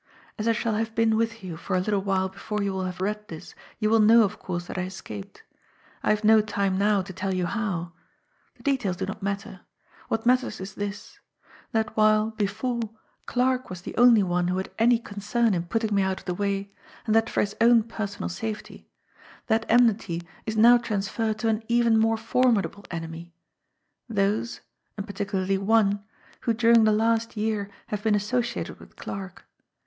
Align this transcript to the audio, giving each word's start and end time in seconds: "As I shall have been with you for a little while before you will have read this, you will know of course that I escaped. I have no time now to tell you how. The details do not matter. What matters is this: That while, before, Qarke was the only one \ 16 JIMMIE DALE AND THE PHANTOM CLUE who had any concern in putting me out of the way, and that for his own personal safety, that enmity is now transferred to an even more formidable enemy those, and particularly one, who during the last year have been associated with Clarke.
"As 0.39 0.47
I 0.47 0.51
shall 0.51 0.73
have 0.73 0.95
been 0.95 1.15
with 1.15 1.43
you 1.43 1.55
for 1.55 1.75
a 1.75 1.79
little 1.79 1.99
while 2.01 2.27
before 2.27 2.63
you 2.63 2.73
will 2.73 2.85
have 2.85 3.01
read 3.01 3.27
this, 3.27 3.53
you 3.77 3.87
will 3.87 3.99
know 3.99 4.23
of 4.23 4.39
course 4.39 4.65
that 4.65 4.75
I 4.79 4.85
escaped. 4.85 5.43
I 6.01 6.09
have 6.09 6.23
no 6.23 6.41
time 6.41 6.75
now 6.75 7.03
to 7.03 7.13
tell 7.13 7.35
you 7.35 7.45
how. 7.45 7.91
The 8.55 8.63
details 8.63 8.97
do 8.97 9.05
not 9.05 9.21
matter. 9.21 9.61
What 10.07 10.25
matters 10.25 10.59
is 10.59 10.73
this: 10.73 11.19
That 11.71 11.95
while, 11.95 12.31
before, 12.31 12.79
Qarke 13.27 13.69
was 13.69 13.83
the 13.83 13.95
only 13.95 14.23
one 14.23 14.45
\ 14.45 14.45
16 14.45 14.47
JIMMIE 14.55 14.63
DALE 14.65 14.73
AND 14.79 14.91
THE 14.91 14.97
PHANTOM 14.97 14.99
CLUE 15.03 15.03
who 15.03 15.21
had 15.21 15.45
any 15.45 15.53
concern 15.53 15.53
in 15.53 15.69
putting 15.69 15.95
me 15.95 16.01
out 16.01 16.17
of 16.21 16.25
the 16.25 16.33
way, 16.33 16.73
and 17.05 17.13
that 17.15 17.29
for 17.29 17.41
his 17.41 17.55
own 17.61 17.83
personal 17.83 18.29
safety, 18.29 18.87
that 19.45 19.67
enmity 19.69 20.23
is 20.47 20.57
now 20.57 20.79
transferred 20.79 21.37
to 21.37 21.47
an 21.47 21.61
even 21.67 21.99
more 21.99 22.17
formidable 22.17 22.85
enemy 22.89 23.35
those, 24.09 24.61
and 24.97 25.05
particularly 25.05 25.59
one, 25.59 26.03
who 26.39 26.55
during 26.55 26.85
the 26.85 26.91
last 26.91 27.37
year 27.37 27.69
have 27.89 28.01
been 28.01 28.15
associated 28.15 28.79
with 28.79 28.95
Clarke. 28.95 29.45